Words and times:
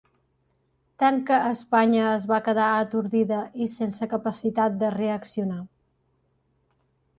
Tant 1.03 1.19
que 1.27 1.37
Espanya 1.49 2.07
es 2.13 2.25
va 2.31 2.39
quedar 2.47 2.71
atordida 2.79 3.43
i 3.67 3.69
sense 3.75 4.09
capacitat 4.15 4.81
de 4.85 4.93
reaccionar. 4.99 5.63